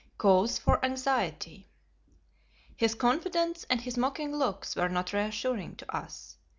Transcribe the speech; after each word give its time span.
Cause 0.17 0.57
for 0.57 0.83
Anxiety. 0.83 1.67
His 2.75 2.95
confidence 2.95 3.65
and 3.69 3.79
his 3.81 3.97
mocking 3.97 4.35
looks 4.35 4.75
were 4.75 4.89
not 4.89 5.13
reassuring 5.13 5.75
to 5.75 5.95
us. 5.95 6.37